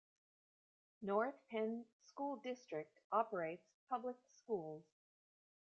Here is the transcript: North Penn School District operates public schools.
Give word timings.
North 1.03 1.35
Penn 1.51 1.85
School 2.07 2.37
District 2.37 2.91
operates 3.11 3.67
public 3.87 4.15
schools. 4.33 4.83